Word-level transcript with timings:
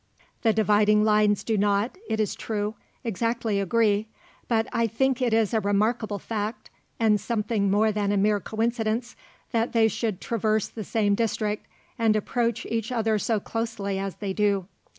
The 0.41 0.51
dividing 0.51 1.03
lines 1.03 1.43
do 1.43 1.59
not, 1.59 1.95
it 2.09 2.19
is 2.19 2.33
true, 2.33 2.73
exactly 3.03 3.59
agree; 3.59 4.07
but 4.47 4.65
I 4.73 4.87
think 4.87 5.21
it 5.21 5.31
is 5.31 5.53
a 5.53 5.59
remarkable 5.59 6.17
fact, 6.17 6.71
and 6.99 7.21
something 7.21 7.69
more 7.69 7.91
than 7.91 8.11
a 8.11 8.17
mere 8.17 8.39
coincidence, 8.39 9.15
that 9.51 9.73
they 9.73 9.87
should 9.87 10.19
traverse 10.19 10.67
the 10.69 10.83
same 10.83 11.13
district 11.13 11.67
and 11.99 12.15
approach 12.15 12.65
each 12.65 12.91
other 12.91 13.19
so 13.19 13.39
closely 13.39 13.99
as 13.99 14.15
they 14.15 14.33
do. 14.33 14.65